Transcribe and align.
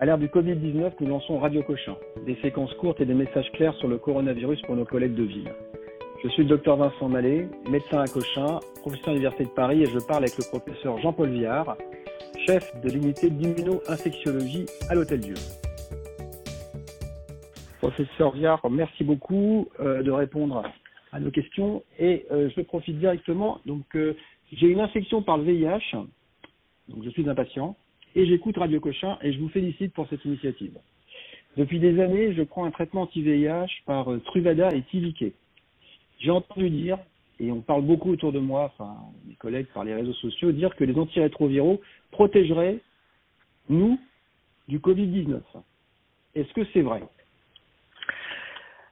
À 0.00 0.06
l'ère 0.06 0.16
du 0.16 0.28
Covid-19, 0.28 0.92
nous 1.00 1.08
lançons 1.08 1.40
Radio 1.40 1.60
Cochin, 1.64 1.96
des 2.24 2.36
séquences 2.36 2.72
courtes 2.74 3.00
et 3.00 3.04
des 3.04 3.14
messages 3.14 3.50
clairs 3.50 3.74
sur 3.74 3.88
le 3.88 3.98
coronavirus 3.98 4.62
pour 4.62 4.76
nos 4.76 4.84
collègues 4.84 5.16
de 5.16 5.24
ville. 5.24 5.52
Je 6.22 6.28
suis 6.28 6.44
le 6.44 6.50
docteur 6.50 6.76
Vincent 6.76 7.08
Mallet, 7.08 7.48
médecin 7.68 7.98
à 7.98 8.06
Cochin, 8.06 8.60
professeur 8.80 9.08
à 9.08 9.12
l'Université 9.14 9.46
de 9.46 9.48
Paris 9.48 9.82
et 9.82 9.86
je 9.86 9.98
parle 9.98 10.22
avec 10.22 10.38
le 10.38 10.44
professeur 10.50 10.98
Jean-Paul 10.98 11.30
Viard, 11.30 11.76
chef 12.46 12.80
de 12.80 12.90
l'unité 12.90 13.28
d'immuno-infectiologie 13.28 14.66
à 14.88 14.94
l'Hôtel 14.94 15.18
Dieu. 15.18 15.34
Professeur 17.80 18.30
Viard, 18.30 18.64
merci 18.70 19.02
beaucoup 19.02 19.68
euh, 19.80 20.04
de 20.04 20.12
répondre 20.12 20.62
à 21.10 21.18
nos 21.18 21.32
questions 21.32 21.82
et 21.98 22.24
euh, 22.30 22.48
je 22.56 22.60
profite 22.60 23.00
directement. 23.00 23.60
Donc, 23.66 23.96
euh, 23.96 24.14
j'ai 24.52 24.68
une 24.68 24.80
infection 24.80 25.22
par 25.22 25.38
le 25.38 25.42
VIH, 25.42 25.96
donc 26.86 27.02
je 27.02 27.10
suis 27.10 27.28
un 27.28 27.34
patient 27.34 27.76
et 28.14 28.26
j'écoute 28.26 28.56
Radio 28.56 28.80
Cochin 28.80 29.18
et 29.22 29.32
je 29.32 29.38
vous 29.38 29.48
félicite 29.48 29.92
pour 29.94 30.08
cette 30.08 30.24
initiative. 30.24 30.72
Depuis 31.56 31.78
des 31.78 32.00
années, 32.00 32.34
je 32.34 32.42
prends 32.42 32.64
un 32.64 32.70
traitement 32.70 33.02
anti-VIH 33.02 33.82
par 33.86 34.12
euh, 34.12 34.18
Truvada 34.18 34.68
et 34.74 34.82
Tivike. 34.82 35.34
J'ai 36.20 36.30
entendu 36.30 36.70
dire, 36.70 36.98
et 37.40 37.50
on 37.50 37.60
parle 37.60 37.82
beaucoup 37.82 38.12
autour 38.12 38.32
de 38.32 38.38
moi, 38.38 38.72
enfin 38.72 38.96
mes 39.26 39.34
collègues 39.34 39.66
par 39.74 39.84
les 39.84 39.94
réseaux 39.94 40.14
sociaux, 40.14 40.52
dire 40.52 40.74
que 40.76 40.84
les 40.84 40.96
antirétroviraux 40.96 41.80
protégeraient 42.10 42.78
nous 43.68 43.98
du 44.68 44.78
Covid-19. 44.78 45.40
Est-ce 46.34 46.52
que 46.52 46.64
c'est 46.72 46.82
vrai? 46.82 47.02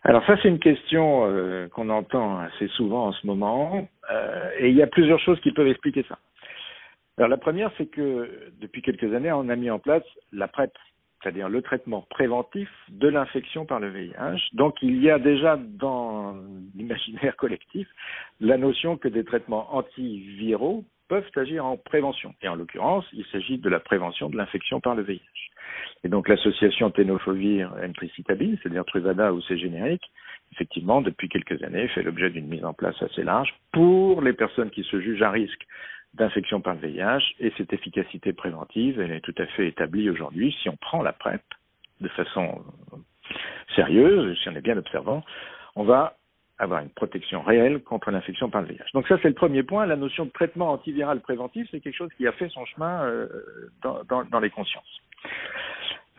Alors 0.04 0.24
ça, 0.26 0.36
c'est 0.40 0.48
une 0.48 0.60
question 0.60 1.24
euh, 1.26 1.68
qu'on 1.68 1.88
entend 1.88 2.38
assez 2.38 2.68
souvent 2.68 3.08
en 3.08 3.12
ce 3.12 3.26
moment, 3.26 3.88
euh, 4.10 4.50
et 4.58 4.68
il 4.68 4.76
y 4.76 4.82
a 4.82 4.86
plusieurs 4.86 5.18
choses 5.18 5.40
qui 5.40 5.50
peuvent 5.50 5.66
expliquer 5.66 6.04
ça. 6.08 6.18
Alors 7.18 7.30
la 7.30 7.38
première, 7.38 7.70
c'est 7.78 7.86
que 7.86 8.52
depuis 8.60 8.82
quelques 8.82 9.14
années, 9.14 9.32
on 9.32 9.48
a 9.48 9.56
mis 9.56 9.70
en 9.70 9.78
place 9.78 10.04
la 10.32 10.48
PrEP, 10.48 10.72
c'est-à-dire 11.22 11.48
le 11.48 11.62
traitement 11.62 12.06
préventif 12.10 12.68
de 12.90 13.08
l'infection 13.08 13.64
par 13.64 13.80
le 13.80 13.88
VIH. 13.88 14.50
Donc 14.52 14.76
il 14.82 15.02
y 15.02 15.10
a 15.10 15.18
déjà 15.18 15.56
dans 15.56 16.36
l'imaginaire 16.74 17.36
collectif 17.38 17.88
la 18.40 18.58
notion 18.58 18.98
que 18.98 19.08
des 19.08 19.24
traitements 19.24 19.74
antiviraux 19.74 20.84
peuvent 21.08 21.30
agir 21.36 21.64
en 21.64 21.78
prévention. 21.78 22.34
Et 22.42 22.48
en 22.48 22.54
l'occurrence, 22.54 23.06
il 23.12 23.24
s'agit 23.32 23.58
de 23.58 23.68
la 23.70 23.80
prévention 23.80 24.28
de 24.28 24.36
l'infection 24.36 24.80
par 24.80 24.94
le 24.94 25.02
VIH. 25.02 25.20
Et 26.04 26.08
donc 26.08 26.28
l'association 26.28 26.90
ténofovir 26.90 27.72
emtricitabine, 27.82 28.58
c'est-à-dire 28.62 28.84
Truvada 28.84 29.32
ou 29.32 29.40
c'est 29.42 29.56
générique, 29.56 30.04
effectivement, 30.52 31.00
depuis 31.00 31.28
quelques 31.28 31.62
années, 31.62 31.88
fait 31.88 32.02
l'objet 32.02 32.28
d'une 32.28 32.48
mise 32.48 32.64
en 32.64 32.74
place 32.74 33.00
assez 33.02 33.22
large 33.22 33.54
pour 33.72 34.20
les 34.20 34.32
personnes 34.32 34.70
qui 34.70 34.82
se 34.82 35.00
jugent 35.00 35.22
à 35.22 35.30
risque 35.30 35.66
d'infection 36.16 36.60
par 36.60 36.74
le 36.74 36.80
VIH 36.80 37.34
et 37.40 37.52
cette 37.56 37.72
efficacité 37.72 38.32
préventive, 38.32 39.00
elle 39.00 39.12
est 39.12 39.20
tout 39.20 39.34
à 39.38 39.46
fait 39.46 39.68
établie 39.68 40.10
aujourd'hui 40.10 40.56
si 40.62 40.68
on 40.68 40.76
prend 40.76 41.02
la 41.02 41.12
PrEP 41.12 41.42
de 42.00 42.08
façon 42.08 42.62
sérieuse, 43.74 44.38
si 44.42 44.48
on 44.48 44.56
est 44.56 44.60
bien 44.60 44.76
observant, 44.76 45.22
on 45.74 45.84
va 45.84 46.16
avoir 46.58 46.80
une 46.80 46.90
protection 46.90 47.42
réelle 47.42 47.82
contre 47.82 48.10
l'infection 48.10 48.48
par 48.48 48.62
le 48.62 48.68
VIH. 48.68 48.90
Donc 48.94 49.06
ça, 49.08 49.18
c'est 49.20 49.28
le 49.28 49.34
premier 49.34 49.62
point. 49.62 49.84
La 49.84 49.96
notion 49.96 50.24
de 50.24 50.30
traitement 50.30 50.72
antiviral 50.72 51.20
préventif, 51.20 51.68
c'est 51.70 51.80
quelque 51.80 51.96
chose 51.96 52.12
qui 52.16 52.26
a 52.26 52.32
fait 52.32 52.48
son 52.48 52.64
chemin 52.64 53.04
euh, 53.04 53.28
dans, 53.82 54.40
les 54.40 54.50
consciences. 54.50 55.00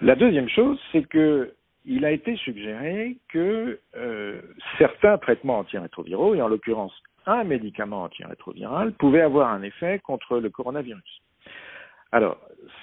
La 0.01 0.15
deuxième 0.15 0.49
chose, 0.49 0.79
c'est 0.91 1.07
que 1.07 1.53
il 1.85 2.03
a 2.05 2.11
été 2.11 2.35
suggéré 2.35 3.17
que 3.29 3.79
euh, 3.95 4.41
certains 4.77 5.17
traitements 5.17 5.59
antirétroviraux, 5.59 6.35
et 6.35 6.41
en 6.41 6.49
l'occurrence 6.49 6.93
un 7.27 7.43
médicament 7.43 8.03
antirétroviral 8.03 8.93
pouvait 8.93 9.21
avoir 9.21 9.49
un 9.49 9.61
effet 9.61 9.99
contre 9.99 10.39
le 10.39 10.49
coronavirus. 10.49 11.21
Alors, 12.11 12.39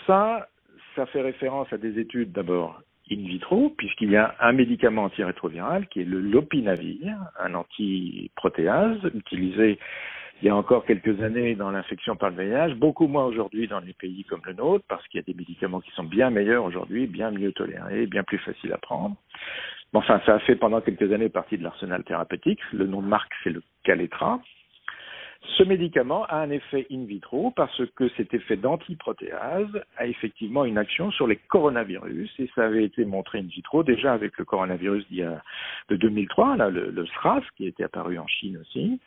ça, 0.07 0.49
ça 0.95 1.07
fait 1.07 1.23
référence 1.23 1.73
à 1.73 1.79
des 1.79 1.99
études 1.99 2.33
d'abord 2.33 2.81
in 3.11 3.17
vitro, 3.17 3.71
puisqu'il 3.77 4.11
y 4.11 4.17
a 4.17 4.35
un 4.41 4.53
médicament 4.53 5.05
antirétroviral 5.05 5.89
qui 5.89 6.01
est 6.01 6.05
le 6.05 6.21
lopinavir, 6.21 7.17
un 7.39 7.55
antiprotéase 7.55 8.99
utilisé 9.15 9.79
il 10.43 10.49
y 10.49 10.51
a 10.51 10.57
encore 10.57 10.85
quelques 10.85 11.23
années 11.23 11.55
dans 11.55 11.71
l'infection 11.71 12.17
par 12.17 12.31
le 12.31 12.45
VIH, 12.45 12.75
beaucoup 12.75 13.07
moins 13.07 13.25
aujourd'hui 13.25 13.69
dans 13.69 13.81
les 13.81 13.93
pays 13.93 14.25
comme 14.25 14.43
le 14.45 14.53
nôtre, 14.53 14.85
parce 14.89 15.07
qu'il 15.09 15.19
y 15.19 15.23
a 15.23 15.27
des 15.27 15.35
médicaments 15.35 15.81
qui 15.81 15.91
sont 15.93 16.05
bien 16.05 16.31
meilleurs 16.31 16.65
aujourd'hui, 16.65 17.07
bien 17.07 17.31
mieux 17.31 17.53
tolérés, 17.53 18.07
bien 18.07 18.25
plus 18.25 18.39
faciles 18.39 18.73
à 18.73 18.79
prendre. 18.79 19.17
Enfin, 19.95 20.21
ça 20.27 20.35
a 20.35 20.39
fait 20.41 20.57
pendant 20.57 20.81
quelques 20.81 21.13
années 21.13 21.29
partie 21.29 21.57
de 21.57 21.63
l'arsenal 21.63 22.03
thérapeutique. 22.03 22.61
Le 22.73 22.87
nom 22.87 23.01
de 23.01 23.07
marque, 23.07 23.33
c'est 23.45 23.51
le 23.51 23.63
Caletra. 23.85 24.41
Ce 25.59 25.63
médicament 25.63 26.25
a 26.25 26.39
un 26.39 26.51
effet 26.51 26.87
in 26.91 27.05
vitro 27.05 27.53
parce 27.55 27.81
que 27.95 28.09
cet 28.17 28.33
effet 28.33 28.57
d'antiprotéase 28.57 29.85
a 29.99 30.07
effectivement 30.07 30.65
une 30.65 30.79
action 30.79 31.11
sur 31.11 31.27
les 31.27 31.37
coronavirus 31.37 32.33
et 32.39 32.51
ça 32.55 32.65
avait 32.65 32.85
été 32.85 33.05
montré 33.05 33.39
in 33.39 33.43
vitro 33.43 33.83
déjà 33.85 34.15
avec 34.15 34.37
le 34.39 34.45
coronavirus 34.45 35.07
d'il 35.11 35.41
de 35.91 35.97
2003, 35.97 36.57
là, 36.57 36.71
le, 36.71 36.91
le 36.91 37.07
SRAS 37.07 37.43
qui 37.57 37.67
était 37.67 37.85
apparu 37.85 38.19
en 38.19 38.27
Chine 38.27 38.57
aussi. 38.57 39.01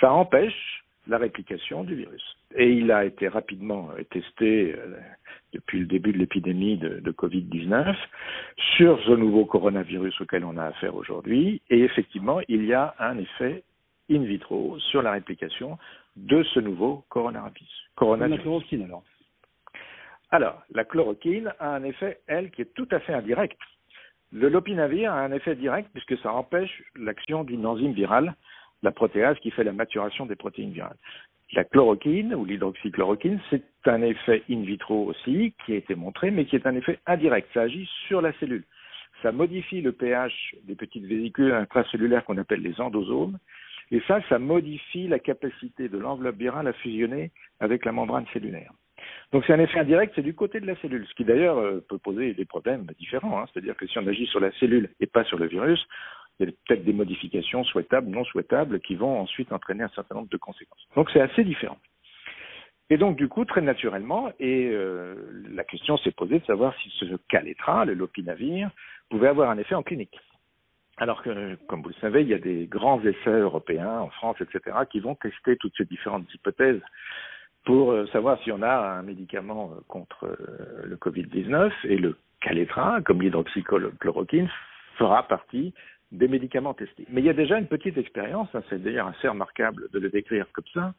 Ça 0.00 0.12
empêche 0.12 0.82
la 1.06 1.18
réplication 1.18 1.84
du 1.84 1.94
virus. 1.94 2.22
Et 2.54 2.70
il 2.70 2.92
a 2.92 3.04
été 3.04 3.28
rapidement 3.28 3.90
euh, 3.98 4.02
testé 4.04 4.74
euh, 4.76 4.96
depuis 5.52 5.80
le 5.80 5.86
début 5.86 6.12
de 6.12 6.18
l'épidémie 6.18 6.76
de, 6.76 7.00
de 7.00 7.12
Covid-19 7.12 7.96
sur 8.76 9.02
ce 9.04 9.12
nouveau 9.12 9.44
coronavirus 9.44 10.20
auquel 10.20 10.44
on 10.44 10.56
a 10.56 10.66
affaire 10.66 10.94
aujourd'hui. 10.94 11.60
Et 11.70 11.80
effectivement, 11.80 12.40
il 12.48 12.64
y 12.64 12.72
a 12.72 12.94
un 12.98 13.18
effet 13.18 13.64
in 14.10 14.22
vitro 14.22 14.78
sur 14.78 15.02
la 15.02 15.12
réplication 15.12 15.78
de 16.16 16.42
ce 16.42 16.60
nouveau 16.60 17.04
coronavirus. 17.08 17.90
coronavirus. 17.96 18.38
La 18.38 18.42
chloroquine 18.42 18.82
alors 18.84 19.02
Alors, 20.30 20.62
la 20.74 20.84
chloroquine 20.84 21.52
a 21.58 21.74
un 21.74 21.84
effet, 21.84 22.20
elle, 22.26 22.50
qui 22.50 22.62
est 22.62 22.74
tout 22.74 22.88
à 22.90 23.00
fait 23.00 23.14
indirect. 23.14 23.58
Le 24.32 24.48
lopinavir 24.48 25.12
a 25.12 25.20
un 25.20 25.32
effet 25.32 25.54
direct 25.54 25.90
puisque 25.92 26.18
ça 26.22 26.32
empêche 26.32 26.82
l'action 26.96 27.44
d'une 27.44 27.66
enzyme 27.66 27.92
virale, 27.92 28.34
la 28.82 28.92
protéase 28.92 29.38
qui 29.40 29.50
fait 29.50 29.64
la 29.64 29.72
maturation 29.72 30.26
des 30.26 30.36
protéines 30.36 30.72
virales. 30.72 30.96
La 31.54 31.64
chloroquine 31.64 32.34
ou 32.34 32.44
l'hydroxychloroquine, 32.44 33.38
c'est 33.50 33.62
un 33.84 34.02
effet 34.02 34.42
in 34.50 34.62
vitro 34.62 35.04
aussi 35.04 35.54
qui 35.64 35.74
a 35.74 35.76
été 35.76 35.94
montré, 35.94 36.30
mais 36.30 36.46
qui 36.46 36.56
est 36.56 36.66
un 36.66 36.74
effet 36.74 36.98
indirect. 37.06 37.48
Ça 37.52 37.62
agit 37.62 37.88
sur 38.06 38.22
la 38.22 38.32
cellule. 38.34 38.64
Ça 39.22 39.32
modifie 39.32 39.82
le 39.82 39.92
pH 39.92 40.54
des 40.64 40.74
petites 40.74 41.04
vésicules 41.04 41.52
intracellulaires 41.52 42.24
qu'on 42.24 42.38
appelle 42.38 42.62
les 42.62 42.80
endosomes, 42.80 43.38
et 43.90 44.00
ça, 44.08 44.20
ça 44.30 44.38
modifie 44.38 45.06
la 45.06 45.18
capacité 45.18 45.88
de 45.90 45.98
l'enveloppe 45.98 46.38
virale 46.38 46.66
à 46.66 46.72
fusionner 46.72 47.30
avec 47.60 47.84
la 47.84 47.92
membrane 47.92 48.24
cellulaire. 48.32 48.72
Donc 49.32 49.44
c'est 49.46 49.52
un 49.52 49.60
effet 49.60 49.80
indirect, 49.80 50.12
c'est 50.14 50.22
du 50.22 50.34
côté 50.34 50.60
de 50.60 50.66
la 50.66 50.76
cellule, 50.76 51.06
ce 51.06 51.14
qui 51.14 51.24
d'ailleurs 51.24 51.58
euh, 51.58 51.84
peut 51.88 51.98
poser 51.98 52.34
des 52.34 52.44
problèmes 52.44 52.86
différents. 52.98 53.40
Hein. 53.40 53.46
C'est-à-dire 53.52 53.76
que 53.76 53.86
si 53.86 53.98
on 53.98 54.06
agit 54.06 54.26
sur 54.26 54.40
la 54.40 54.52
cellule 54.52 54.90
et 55.00 55.06
pas 55.06 55.24
sur 55.24 55.38
le 55.38 55.46
virus, 55.46 55.86
il 56.38 56.46
y 56.46 56.48
a 56.48 56.52
peut-être 56.66 56.84
des 56.84 56.92
modifications 56.92 57.64
souhaitables, 57.64 58.08
non 58.08 58.24
souhaitables, 58.24 58.80
qui 58.80 58.94
vont 58.94 59.20
ensuite 59.20 59.52
entraîner 59.52 59.84
un 59.84 59.90
certain 59.90 60.16
nombre 60.16 60.28
de 60.28 60.36
conséquences. 60.36 60.86
Donc 60.96 61.10
c'est 61.12 61.20
assez 61.20 61.44
différent. 61.44 61.78
Et 62.90 62.98
donc 62.98 63.16
du 63.16 63.28
coup, 63.28 63.44
très 63.44 63.60
naturellement, 63.60 64.30
et 64.38 64.68
euh, 64.70 65.14
la 65.50 65.64
question 65.64 65.96
s'est 65.98 66.10
posée 66.10 66.40
de 66.40 66.44
savoir 66.44 66.74
si 66.82 66.90
ce 66.98 67.04
calétra, 67.28 67.84
le 67.84 67.94
lopinavir, 67.94 68.70
pouvait 69.08 69.28
avoir 69.28 69.50
un 69.50 69.58
effet 69.58 69.74
en 69.74 69.82
clinique. 69.82 70.18
Alors 70.98 71.22
que, 71.22 71.54
comme 71.68 71.82
vous 71.82 71.88
le 71.88 71.94
savez, 72.00 72.20
il 72.20 72.28
y 72.28 72.34
a 72.34 72.38
des 72.38 72.66
grands 72.66 73.02
essais 73.02 73.30
européens 73.30 74.00
en 74.00 74.10
France, 74.10 74.36
etc., 74.40 74.76
qui 74.90 75.00
vont 75.00 75.14
tester 75.14 75.56
toutes 75.56 75.74
ces 75.76 75.86
différentes 75.86 76.32
hypothèses 76.34 76.82
pour 77.64 77.92
euh, 77.92 78.06
savoir 78.08 78.38
si 78.42 78.52
on 78.52 78.60
a 78.60 78.98
un 78.98 79.02
médicament 79.02 79.72
euh, 79.72 79.80
contre 79.88 80.36
le 80.84 80.96
Covid-19 80.96 81.72
et 81.84 81.96
le 81.96 82.18
calétra, 82.40 83.00
comme 83.02 83.22
l'hydroxychloroquine, 83.22 84.50
fera 84.98 85.26
partie 85.26 85.72
des 86.12 86.28
médicaments 86.28 86.74
testés. 86.74 87.06
Mais 87.10 87.20
il 87.22 87.24
y 87.24 87.30
a 87.30 87.34
déjà 87.34 87.58
une 87.58 87.66
petite 87.66 87.96
expérience, 87.96 88.48
hein, 88.54 88.62
c'est 88.68 88.82
d'ailleurs 88.82 89.08
assez 89.08 89.26
remarquable 89.26 89.88
de 89.92 89.98
le 89.98 90.10
décrire 90.10 90.46
comme 90.52 90.64
ça. 90.72 90.94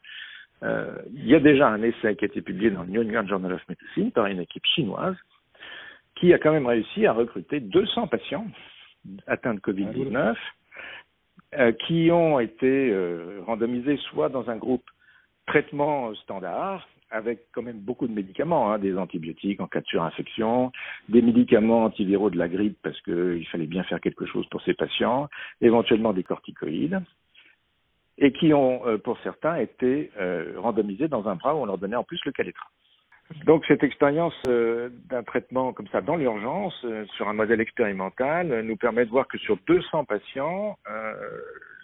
Euh, 0.63 0.95
il 1.13 1.27
y 1.27 1.35
a 1.35 1.39
déjà 1.39 1.67
un 1.67 1.81
essai 1.83 2.15
qui 2.15 2.25
a 2.25 2.27
été 2.27 2.41
publié 2.41 2.71
dans 2.71 2.83
le 2.83 2.89
New 2.89 3.01
England 3.01 3.27
Journal 3.27 3.53
of 3.53 3.61
Medicine 3.69 4.11
par 4.11 4.25
une 4.25 4.39
équipe 4.39 4.65
chinoise 4.65 5.15
qui 6.15 6.33
a 6.33 6.39
quand 6.39 6.51
même 6.51 6.67
réussi 6.67 7.05
à 7.05 7.13
recruter 7.13 7.59
200 7.59 8.07
patients 8.07 8.47
atteints 9.27 9.53
de 9.53 9.59
Covid-19 9.59 10.35
euh, 11.55 11.71
qui 11.85 12.09
ont 12.11 12.39
été 12.39 12.91
euh, 12.91 13.41
randomisés 13.45 13.97
soit 14.09 14.29
dans 14.29 14.49
un 14.49 14.55
groupe 14.55 14.85
traitement 15.45 16.13
standard, 16.15 16.87
avec 17.13 17.45
quand 17.53 17.61
même 17.61 17.79
beaucoup 17.79 18.07
de 18.07 18.13
médicaments, 18.13 18.71
hein, 18.71 18.79
des 18.79 18.97
antibiotiques 18.97 19.61
en 19.61 19.67
cas 19.67 19.81
de 19.81 19.85
surinfection, 19.85 20.71
des 21.09 21.21
médicaments 21.21 21.85
antiviraux 21.85 22.31
de 22.31 22.37
la 22.37 22.49
grippe 22.49 22.77
parce 22.81 22.99
qu'il 23.01 23.47
fallait 23.51 23.67
bien 23.67 23.83
faire 23.83 24.01
quelque 24.01 24.25
chose 24.25 24.47
pour 24.49 24.61
ces 24.63 24.73
patients, 24.73 25.29
éventuellement 25.61 26.11
des 26.11 26.23
corticoïdes, 26.23 27.01
et 28.17 28.31
qui 28.31 28.53
ont, 28.53 28.85
euh, 28.87 28.97
pour 28.97 29.17
certains, 29.19 29.57
été 29.57 30.11
euh, 30.19 30.53
randomisés 30.57 31.07
dans 31.07 31.27
un 31.27 31.35
bras 31.35 31.55
où 31.55 31.59
on 31.59 31.65
leur 31.65 31.77
donnait 31.77 31.95
en 31.95 32.03
plus 32.03 32.19
le 32.25 32.31
calétra. 32.31 32.65
Donc 33.45 33.63
cette 33.67 33.83
expérience 33.83 34.35
euh, 34.47 34.89
d'un 35.09 35.23
traitement 35.23 35.71
comme 35.71 35.87
ça 35.87 36.01
dans 36.01 36.17
l'urgence, 36.17 36.85
sur 37.15 37.29
un 37.29 37.33
modèle 37.33 37.61
expérimental, 37.61 38.61
nous 38.63 38.75
permet 38.75 39.05
de 39.05 39.11
voir 39.11 39.27
que 39.27 39.37
sur 39.37 39.57
200 39.67 40.05
patients, 40.05 40.77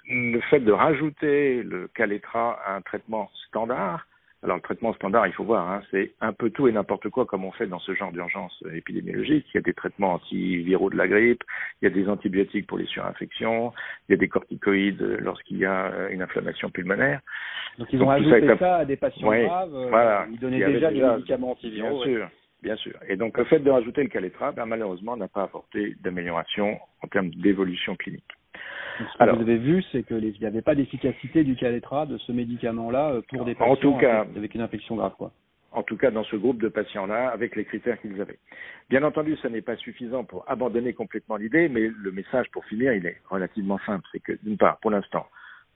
le 0.09 0.39
fait 0.49 0.59
de 0.59 0.71
rajouter 0.71 1.61
le 1.61 1.87
calétra 1.87 2.59
à 2.65 2.75
un 2.75 2.81
traitement 2.81 3.29
standard 3.47 4.05
Alors 4.41 4.55
le 4.55 4.61
traitement 4.61 4.93
standard, 4.93 5.27
il 5.27 5.33
faut 5.33 5.43
voir, 5.43 5.69
hein, 5.69 5.81
c'est 5.91 6.13
un 6.21 6.31
peu 6.31 6.49
tout 6.49 6.69
et 6.69 6.71
n'importe 6.71 7.09
quoi 7.09 7.25
comme 7.25 7.43
on 7.43 7.51
fait 7.51 7.67
dans 7.67 7.79
ce 7.79 7.93
genre 7.93 8.13
d'urgence 8.13 8.63
épidémiologique. 8.73 9.45
Il 9.53 9.55
y 9.55 9.57
a 9.57 9.61
des 9.61 9.73
traitements 9.73 10.13
antiviraux 10.13 10.89
de 10.89 10.95
la 10.95 11.09
grippe, 11.09 11.43
il 11.81 11.85
y 11.85 11.87
a 11.87 11.93
des 11.93 12.07
antibiotiques 12.07 12.65
pour 12.65 12.77
les 12.77 12.85
surinfections, 12.85 13.73
il 14.07 14.13
y 14.13 14.15
a 14.15 14.17
des 14.17 14.29
corticoïdes 14.29 15.01
lorsqu'il 15.19 15.57
y 15.57 15.65
a 15.65 16.09
une 16.09 16.21
inflammation 16.21 16.69
pulmonaire. 16.69 17.19
Donc 17.77 17.91
ils 17.91 18.01
ont 18.01 18.09
ajouté 18.09 18.55
ça, 18.57 18.77
à 18.77 18.85
des 18.85 18.95
patients 18.95 19.27
graves, 19.29 19.75
euh, 19.75 19.89
voilà, 19.89 20.25
ils 20.31 20.39
donnaient 20.39 20.65
déjà, 20.65 20.89
des 20.89 21.01
médicaments 21.01 21.51
antiviraux. 21.51 22.03
Bien 22.03 22.13
sûr, 22.13 22.29
bien 22.63 22.75
sûr. 22.77 22.93
Et 23.09 23.17
donc 23.17 23.37
le 23.37 23.43
fait 23.43 23.59
de 23.59 23.69
rajouter 23.69 24.03
le 24.03 24.09
Caletra, 24.09 24.53
ben, 24.53 24.65
malheureusement, 24.65 25.17
n'a 25.17 25.27
pas 25.27 25.43
apporté 25.43 25.95
d'amélioration 26.01 26.79
en 27.03 27.07
termes 27.07 27.29
d'évolution 27.31 27.97
clinique. 27.97 28.38
Ce 28.99 29.17
que 29.17 29.23
Alors, 29.23 29.35
vous 29.37 29.43
avez 29.43 29.57
vu, 29.57 29.83
c'est 29.91 30.03
qu'il 30.03 30.33
n'y 30.39 30.45
avait 30.45 30.61
pas 30.61 30.75
d'efficacité 30.75 31.43
du 31.43 31.55
Caletra, 31.55 32.05
de 32.05 32.17
ce 32.17 32.31
médicament-là, 32.31 33.11
euh, 33.11 33.21
pour 33.29 33.45
des 33.45 33.55
patients 33.55 33.73
en 33.73 33.75
tout 33.77 33.97
cas, 33.97 34.25
avec 34.35 34.53
une 34.55 34.61
infection 34.61 34.95
grave. 34.95 35.13
Quoi. 35.17 35.31
En 35.71 35.83
tout 35.83 35.97
cas, 35.97 36.11
dans 36.11 36.23
ce 36.23 36.35
groupe 36.35 36.61
de 36.61 36.67
patients-là, 36.67 37.29
avec 37.29 37.55
les 37.55 37.63
critères 37.63 37.99
qu'ils 38.01 38.19
avaient. 38.19 38.39
Bien 38.89 39.03
entendu, 39.03 39.35
ce 39.37 39.47
n'est 39.47 39.61
pas 39.61 39.75
suffisant 39.77 40.23
pour 40.23 40.43
abandonner 40.47 40.93
complètement 40.93 41.37
l'idée, 41.37 41.69
mais 41.69 41.89
le 41.95 42.11
message 42.11 42.49
pour 42.51 42.65
finir, 42.65 42.93
il 42.93 43.05
est 43.05 43.21
relativement 43.29 43.79
simple. 43.85 44.05
C'est 44.11 44.19
que, 44.19 44.33
d'une 44.43 44.57
part, 44.57 44.79
pour 44.79 44.91
l'instant, 44.91 45.27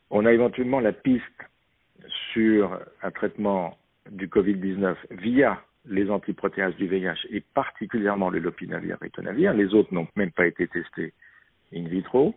on 0.10 0.26
a 0.26 0.34
éventuellement 0.34 0.80
la 0.80 0.94
piste 0.94 1.24
sur 2.34 2.80
un 3.02 3.12
traitement 3.12 3.78
du 4.12 4.28
Covid-19 4.28 4.96
via 5.12 5.62
les 5.86 6.10
antiprotéases 6.10 6.76
du 6.76 6.88
VIH 6.88 7.28
et 7.30 7.42
particulièrement 7.54 8.30
le 8.30 8.40
lopinavir 8.40 8.98
et 9.02 9.06
ritonavir. 9.06 9.54
Les 9.54 9.74
autres 9.74 9.94
n'ont 9.94 10.08
même 10.16 10.32
pas 10.32 10.48
été 10.48 10.68
testés 10.68 11.14
in 11.74 11.88
vitro. 11.88 12.34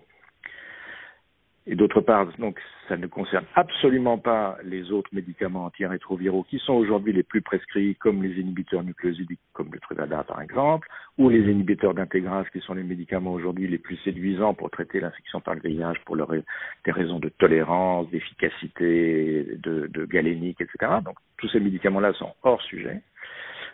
Et 1.69 1.75
d'autre 1.75 2.01
part, 2.01 2.29
donc, 2.39 2.61
ça 2.89 2.97
ne 2.97 3.09
concerne 3.09 3.45
absolument 3.57 4.19
pas 4.19 4.57
les 4.63 4.93
autres 4.93 5.11
médicaments 5.13 5.65
antirétroviraux 5.65 6.45
qui 6.45 6.61
sont 6.61 6.75
aujourd'hui 6.75 7.13
les 7.13 7.25
plus 7.25 7.43
prescrits, 7.43 7.97
comme 7.97 8.23
les 8.23 8.41
inhibiteurs 8.41 8.85
nucléosidiques, 8.85 9.41
comme 9.53 9.71
le 9.73 9.81
Truvada 9.81 10.23
par 10.23 10.41
exemple, 10.41 10.87
ou 11.19 11.29
les 11.29 11.41
inhibiteurs 11.51 11.93
d'intégrase 11.93 12.49
qui 12.53 12.61
sont 12.61 12.75
les 12.75 12.85
médicaments 12.85 13.33
aujourd'hui 13.33 13.67
les 13.67 13.79
plus 13.79 13.97
séduisants 14.05 14.55
pour 14.55 14.71
traiter 14.71 15.01
l'infection 15.01 15.41
par 15.41 15.57
le 15.57 15.61
VIH 15.61 15.99
pour 16.05 16.15
leur, 16.15 16.31
des 16.31 16.93
raisons 16.93 17.19
de 17.19 17.31
tolérance, 17.31 18.09
d'efficacité, 18.11 19.59
de, 19.61 19.89
de 19.89 20.05
galénique, 20.05 20.61
etc. 20.61 20.93
Donc, 21.05 21.17
tous 21.37 21.49
ces 21.49 21.59
médicaments-là 21.59 22.13
sont 22.13 22.33
hors 22.45 22.63
sujet. 22.63 23.03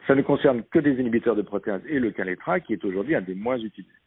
Ça 0.06 0.14
ne 0.14 0.22
concerne 0.22 0.62
que 0.64 0.78
des 0.78 0.98
inhibiteurs 0.98 1.36
de 1.36 1.42
protéases 1.42 1.82
et 1.86 1.98
le 1.98 2.10
Caletra, 2.10 2.60
qui 2.60 2.72
est 2.72 2.84
aujourd'hui 2.86 3.14
un 3.14 3.20
des 3.20 3.34
moins 3.34 3.58
utilisés. 3.58 4.01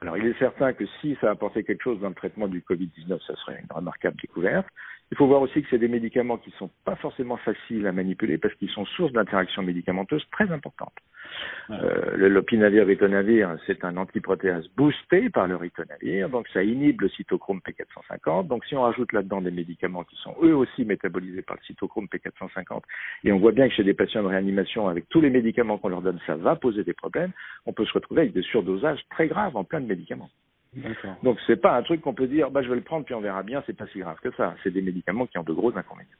Alors, 0.00 0.16
il 0.16 0.26
est 0.26 0.38
certain 0.38 0.72
que 0.72 0.84
si 1.00 1.16
ça 1.20 1.30
apportait 1.30 1.64
quelque 1.64 1.82
chose 1.82 2.00
dans 2.00 2.08
le 2.08 2.14
traitement 2.14 2.46
du 2.46 2.60
Covid-19, 2.60 3.18
ça 3.26 3.34
serait 3.36 3.60
une 3.60 3.74
remarquable 3.74 4.16
découverte. 4.20 4.66
Il 5.10 5.16
faut 5.16 5.26
voir 5.26 5.40
aussi 5.40 5.62
que 5.62 5.68
c'est 5.70 5.78
des 5.78 5.88
médicaments 5.88 6.36
qui 6.36 6.50
ne 6.50 6.54
sont 6.56 6.70
pas 6.84 6.96
forcément 6.96 7.38
faciles 7.38 7.86
à 7.86 7.92
manipuler 7.92 8.36
parce 8.36 8.54
qu'ils 8.54 8.70
sont 8.70 8.84
source 8.84 9.12
d'interactions 9.12 9.62
médicamenteuses 9.62 10.26
très 10.30 10.50
importantes. 10.50 10.92
Euh, 11.70 12.16
le 12.16 12.28
lopinavir 12.28 12.86
ritonavir, 12.86 13.56
c'est 13.66 13.84
un 13.84 13.96
antiprotéase 13.96 14.68
boosté 14.76 15.30
par 15.30 15.46
le 15.46 15.56
ritonavir, 15.56 16.28
donc 16.28 16.46
ça 16.48 16.62
inhibe 16.62 17.00
le 17.00 17.08
cytochrome 17.08 17.60
P450. 17.60 18.48
Donc 18.48 18.64
si 18.66 18.74
on 18.76 18.82
rajoute 18.82 19.12
là-dedans 19.12 19.40
des 19.40 19.50
médicaments 19.50 20.04
qui 20.04 20.16
sont 20.16 20.34
eux 20.42 20.54
aussi 20.54 20.84
métabolisés 20.84 21.42
par 21.42 21.56
le 21.56 21.62
cytochrome 21.66 22.06
P450, 22.06 22.82
et 23.24 23.32
on 23.32 23.38
voit 23.38 23.52
bien 23.52 23.68
que 23.68 23.74
chez 23.74 23.84
des 23.84 23.94
patients 23.94 24.22
de 24.22 24.28
réanimation, 24.28 24.88
avec 24.88 25.08
tous 25.08 25.20
les 25.20 25.30
médicaments 25.30 25.78
qu'on 25.78 25.88
leur 25.88 26.02
donne, 26.02 26.18
ça 26.26 26.36
va 26.36 26.56
poser 26.56 26.84
des 26.84 26.94
problèmes, 26.94 27.32
on 27.66 27.72
peut 27.72 27.86
se 27.86 27.92
retrouver 27.92 28.22
avec 28.22 28.32
des 28.32 28.42
surdosages 28.42 29.00
très 29.10 29.28
graves 29.28 29.56
en 29.56 29.64
plein 29.64 29.80
de 29.80 29.86
médicaments. 29.86 30.30
Donc 31.22 31.38
c'est 31.46 31.60
pas 31.60 31.76
un 31.76 31.82
truc 31.82 32.00
qu'on 32.00 32.14
peut 32.14 32.26
dire, 32.26 32.50
bah 32.50 32.62
je 32.62 32.68
vais 32.68 32.76
le 32.76 32.82
prendre 32.82 33.04
puis 33.04 33.14
on 33.14 33.20
verra 33.20 33.42
bien, 33.42 33.62
c'est 33.66 33.76
pas 33.76 33.86
si 33.88 33.98
grave 33.98 34.18
que 34.22 34.30
ça. 34.32 34.54
C'est 34.62 34.70
des 34.70 34.82
médicaments 34.82 35.26
qui 35.26 35.38
ont 35.38 35.42
de 35.42 35.52
gros 35.52 35.76
inconvénients. 35.76 36.10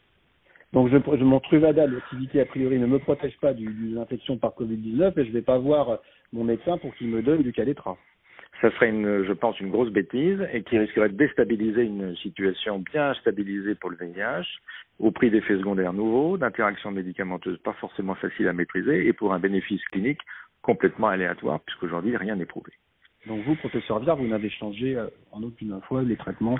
Donc 0.72 0.90
je, 0.90 0.96
je 0.96 1.24
mon 1.24 1.40
Truvada, 1.40 1.86
l'activité 1.86 2.40
a 2.40 2.44
priori 2.44 2.78
ne 2.78 2.86
me 2.86 2.98
protège 2.98 3.36
pas 3.40 3.54
d'une 3.54 3.98
infection 3.98 4.36
par 4.36 4.52
Covid-19 4.52 5.18
et 5.18 5.24
je 5.24 5.32
vais 5.32 5.42
pas 5.42 5.58
voir 5.58 5.98
mon 6.32 6.44
médecin 6.44 6.76
pour 6.78 6.94
qu'il 6.96 7.08
me 7.08 7.22
donne 7.22 7.42
du 7.42 7.52
Caletra. 7.52 7.96
Ça 8.60 8.70
serait, 8.72 8.88
une, 8.88 9.24
je 9.24 9.32
pense, 9.32 9.58
une 9.60 9.70
grosse 9.70 9.90
bêtise 9.90 10.44
et 10.52 10.62
qui 10.64 10.78
risquerait 10.78 11.10
de 11.10 11.16
déstabiliser 11.16 11.84
une 11.84 12.16
situation 12.16 12.80
bien 12.80 13.14
stabilisée 13.14 13.76
pour 13.76 13.90
le 13.90 13.96
VIH, 13.96 14.46
au 14.98 15.12
prix 15.12 15.30
d'effets 15.30 15.58
secondaires 15.58 15.92
nouveaux, 15.92 16.36
d'interactions 16.38 16.90
médicamenteuses 16.90 17.58
pas 17.58 17.74
forcément 17.74 18.16
faciles 18.16 18.48
à 18.48 18.52
maîtriser 18.52 19.06
et 19.06 19.12
pour 19.12 19.32
un 19.32 19.38
bénéfice 19.38 19.84
clinique 19.92 20.20
complètement 20.60 21.06
aléatoire 21.06 21.60
puisqu'aujourd'hui 21.60 22.16
rien 22.16 22.34
n'est 22.34 22.46
prouvé. 22.46 22.72
Donc 23.26 23.44
vous, 23.44 23.56
professeur 23.56 23.98
Viard, 23.98 24.16
vous 24.16 24.26
n'avez 24.26 24.50
changé 24.50 24.96
euh, 24.96 25.08
en 25.32 25.42
aucune 25.42 25.80
fois 25.82 26.02
les 26.02 26.16
traitements 26.16 26.56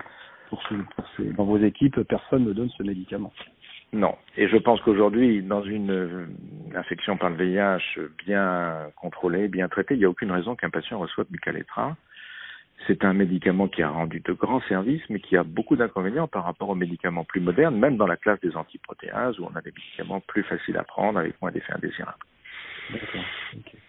pour, 0.49 0.63
ce, 0.65 0.75
ces, 1.17 1.33
dans 1.33 1.45
vos 1.45 1.59
équipes, 1.59 2.01
personne 2.03 2.45
ne 2.45 2.53
donne 2.53 2.71
ce 2.71 2.83
médicament. 2.83 3.33
Non. 3.93 4.17
Et 4.37 4.49
je 4.49 4.57
pense 4.57 4.81
qu'aujourd'hui, 4.83 5.43
dans 5.43 5.63
une 5.63 5.91
euh, 5.91 6.27
infection 6.75 7.17
par 7.17 7.31
le 7.31 7.37
VIH 7.37 8.01
bien 8.27 8.91
contrôlée, 8.97 9.49
bien 9.49 9.69
traitée, 9.69 9.95
il 9.95 9.99
n'y 9.99 10.05
a 10.05 10.11
aucune 10.11 10.31
raison 10.31 10.57
qu'un 10.57 10.71
patient 10.71 10.99
reçoive 10.99 11.27
du 11.31 11.39
Caletra. 11.39 11.97
C'est 12.87 13.05
un 13.05 13.13
médicament 13.13 13.67
qui 13.67 13.83
a 13.83 13.89
rendu 13.89 14.21
de 14.21 14.33
grands 14.33 14.61
services, 14.69 15.03
mais 15.09 15.21
qui 15.21 15.37
a 15.37 15.43
beaucoup 15.43 15.75
d'inconvénients 15.75 16.29
par 16.29 16.45
rapport 16.45 16.69
aux 16.69 16.75
médicaments 16.75 17.25
plus 17.25 17.41
modernes, 17.41 17.77
même 17.77 17.97
dans 17.97 18.07
la 18.07 18.17
classe 18.17 18.41
des 18.41 18.57
antiprotéases, 18.57 19.39
où 19.41 19.45
on 19.45 19.57
a 19.57 19.63
des 19.63 19.73
médicaments 19.73 20.21
plus 20.21 20.45
faciles 20.45 20.77
à 20.77 20.85
prendre 20.85 21.19
avec 21.19 21.41
moins 21.41 21.51
d'effets 21.51 21.73
indésirables. 21.73 22.19
D'accord, 22.91 23.25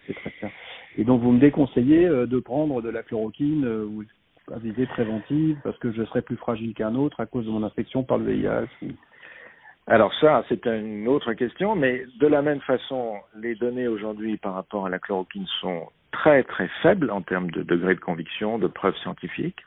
c'est 0.06 0.14
très 0.14 0.30
clair. 0.30 0.50
Et 0.96 1.04
donc 1.04 1.20
vous 1.22 1.32
me 1.32 1.40
déconseillez 1.40 2.06
euh, 2.06 2.26
de 2.26 2.38
prendre 2.40 2.82
de 2.82 2.88
la 2.90 3.02
chloroquine 3.02 3.64
euh, 3.64 3.84
ou 3.84 4.04
à 4.52 4.58
préventive 4.86 5.58
parce 5.62 5.78
que 5.78 5.92
je 5.92 6.04
serais 6.04 6.22
plus 6.22 6.36
fragile 6.36 6.74
qu'un 6.74 6.94
autre 6.96 7.20
à 7.20 7.26
cause 7.26 7.46
de 7.46 7.50
mon 7.50 7.62
infection 7.62 8.02
par 8.02 8.18
le 8.18 8.32
VIH 8.32 8.68
alors 9.86 10.14
ça, 10.20 10.44
c'est 10.48 10.66
une 10.66 11.08
autre 11.08 11.32
question, 11.32 11.74
mais 11.74 12.04
de 12.20 12.26
la 12.28 12.42
même 12.42 12.60
façon, 12.60 13.16
les 13.34 13.56
données 13.56 13.88
aujourd'hui 13.88 14.36
par 14.36 14.54
rapport 14.54 14.86
à 14.86 14.88
la 14.88 15.00
chloroquine 15.00 15.46
sont 15.60 15.88
très 16.12 16.44
très 16.44 16.68
faibles 16.80 17.10
en 17.10 17.22
termes 17.22 17.50
de 17.50 17.64
degré 17.64 17.96
de 17.96 18.00
conviction, 18.00 18.58
de 18.58 18.68
preuves 18.68 18.96
scientifiques. 18.98 19.58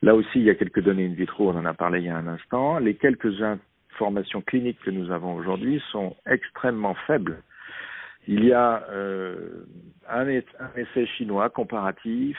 Là 0.00 0.14
aussi, 0.14 0.36
il 0.36 0.44
y 0.44 0.50
a 0.50 0.54
quelques 0.54 0.80
données 0.80 1.06
in 1.06 1.12
vitro, 1.12 1.50
on 1.50 1.56
en 1.56 1.66
a 1.66 1.74
parlé 1.74 1.98
il 1.98 2.06
y 2.06 2.08
a 2.08 2.16
un 2.16 2.28
instant. 2.28 2.78
Les 2.78 2.94
quelques 2.94 3.42
informations 3.92 4.40
cliniques 4.40 4.80
que 4.80 4.90
nous 4.90 5.10
avons 5.10 5.34
aujourd'hui 5.34 5.82
sont 5.92 6.16
extrêmement 6.26 6.94
faibles. 7.06 7.42
Il 8.30 8.44
y 8.44 8.52
a 8.52 8.84
euh, 8.90 9.64
un, 10.06 10.28
essai 10.28 11.06
chinois 11.16 11.48
comparatif 11.48 12.36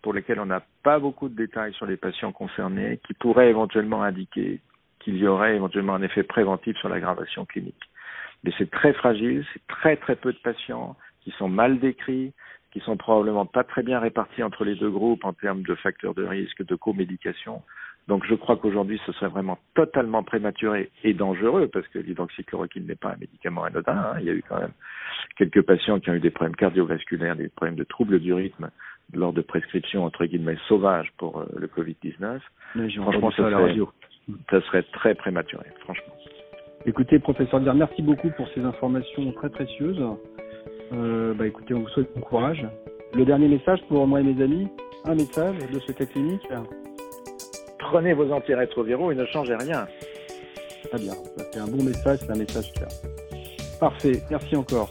pour 0.00 0.12
lequel 0.12 0.38
on 0.38 0.46
n'a 0.46 0.62
pas 0.84 1.00
beaucoup 1.00 1.28
de 1.28 1.34
détails 1.34 1.74
sur 1.74 1.84
les 1.84 1.96
patients 1.96 2.30
concernés, 2.30 3.00
qui 3.04 3.12
pourrait 3.14 3.50
éventuellement 3.50 4.04
indiquer 4.04 4.60
qu'il 5.00 5.16
y 5.16 5.26
aurait 5.26 5.56
éventuellement 5.56 5.96
un 5.96 6.02
effet 6.02 6.22
préventif 6.22 6.76
sur 6.76 6.88
l'aggravation 6.88 7.44
clinique. 7.44 7.90
Mais 8.44 8.52
c'est 8.56 8.70
très 8.70 8.92
fragile, 8.92 9.44
c'est 9.52 9.66
très 9.66 9.96
très 9.96 10.14
peu 10.14 10.32
de 10.32 10.38
patients 10.38 10.96
qui 11.22 11.32
sont 11.32 11.48
mal 11.48 11.80
décrits, 11.80 12.32
qui 12.70 12.78
sont 12.78 12.96
probablement 12.96 13.44
pas 13.44 13.64
très 13.64 13.82
bien 13.82 13.98
répartis 13.98 14.44
entre 14.44 14.64
les 14.64 14.76
deux 14.76 14.90
groupes 14.90 15.24
en 15.24 15.32
termes 15.32 15.62
de 15.62 15.74
facteurs 15.74 16.14
de 16.14 16.24
risque, 16.24 16.64
de 16.64 16.76
co-médication. 16.76 17.62
Donc 18.08 18.24
je 18.26 18.34
crois 18.34 18.56
qu'aujourd'hui 18.56 19.00
ce 19.06 19.12
serait 19.12 19.28
vraiment 19.28 19.58
totalement 19.74 20.22
prématuré 20.22 20.90
et 21.04 21.14
dangereux 21.14 21.68
parce 21.72 21.86
que 21.88 21.98
l'hydroxychloroquine 21.98 22.86
n'est 22.86 22.96
pas 22.96 23.12
un 23.12 23.16
médicament 23.16 23.64
anodin. 23.64 23.92
Hein. 23.92 24.16
Il 24.20 24.26
y 24.26 24.30
a 24.30 24.34
eu 24.34 24.42
quand 24.48 24.58
même 24.58 24.72
quelques 25.36 25.62
patients 25.62 26.00
qui 26.00 26.10
ont 26.10 26.14
eu 26.14 26.20
des 26.20 26.30
problèmes 26.30 26.56
cardiovasculaires, 26.56 27.36
des 27.36 27.48
problèmes 27.48 27.76
de 27.76 27.84
troubles 27.84 28.18
du 28.18 28.32
rythme 28.32 28.70
lors 29.14 29.32
de 29.32 29.40
prescriptions 29.40 30.04
entre 30.04 30.24
guillemets 30.24 30.58
sauvages 30.68 31.12
pour 31.16 31.40
euh, 31.40 31.46
le 31.56 31.66
Covid-19. 31.68 32.40
Franchement, 33.02 33.30
ça, 33.30 33.36
serait, 33.36 33.78
ça 34.50 34.60
serait 34.62 34.82
très 34.92 35.14
prématuré, 35.14 35.66
franchement. 35.80 36.14
Écoutez, 36.86 37.18
professeur 37.18 37.60
Dier, 37.60 37.72
merci 37.74 38.02
beaucoup 38.02 38.30
pour 38.30 38.48
ces 38.48 38.60
informations 38.60 39.30
très 39.32 39.50
précieuses. 39.50 40.02
Euh, 40.92 41.34
bah, 41.34 41.46
écoutez, 41.46 41.74
on 41.74 41.80
vous 41.80 41.88
souhaite 41.88 42.12
bon 42.14 42.22
courage. 42.22 42.66
Le 43.14 43.24
dernier 43.24 43.48
message 43.48 43.80
pour 43.88 44.06
moi 44.06 44.20
et 44.20 44.24
mes 44.24 44.42
amis, 44.42 44.68
un 45.04 45.14
message 45.14 45.58
de 45.70 45.78
ce 45.78 45.92
cas 45.92 46.06
clinique. 46.06 46.48
Prenez 47.92 48.14
vos 48.14 48.32
antirétroviraux 48.32 49.12
et 49.12 49.14
ne 49.14 49.26
changez 49.26 49.54
rien. 49.54 49.86
Très 50.88 50.98
bien, 50.98 51.12
c'est 51.52 51.60
un 51.60 51.66
bon 51.66 51.82
message, 51.82 52.20
c'est 52.22 52.30
un 52.30 52.36
message 52.36 52.72
clair. 52.72 52.88
Parfait, 53.78 54.22
merci 54.30 54.56
encore. 54.56 54.88